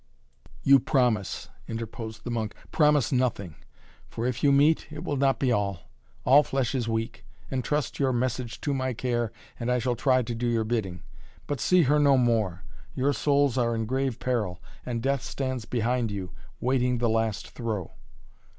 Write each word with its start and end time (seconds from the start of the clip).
"You 0.63 0.79
promise" 0.79 1.47
interposed 1.67 2.23
the 2.23 2.31
monk. 2.31 2.55
"Promise 2.71 3.11
nothing. 3.11 3.53
For 4.09 4.25
if 4.25 4.43
you 4.43 4.51
meet, 4.51 4.87
it 4.89 5.03
will 5.03 5.15
not 5.15 5.37
be 5.37 5.51
all. 5.51 5.91
All 6.25 6.41
flesh 6.41 6.73
is 6.73 6.89
weak. 6.89 7.23
Entrust 7.51 7.99
your 7.99 8.11
message 8.11 8.59
to 8.61 8.73
my 8.73 8.93
care 8.93 9.31
and 9.59 9.71
I 9.71 9.77
shall 9.77 9.95
try 9.95 10.23
to 10.23 10.33
do 10.33 10.47
your 10.47 10.63
bidding. 10.63 11.03
But 11.45 11.59
see 11.59 11.83
her 11.83 11.99
no 11.99 12.17
more! 12.17 12.63
Your 12.95 13.13
souls 13.13 13.59
are 13.59 13.75
in 13.75 13.85
grave 13.85 14.17
peril 14.17 14.59
and 14.87 15.03
Death 15.03 15.21
stands 15.21 15.65
behind 15.65 16.09
you, 16.09 16.31
waiting 16.59 16.97
the 16.97 17.07
last 17.07 17.49
throw." 17.51 17.91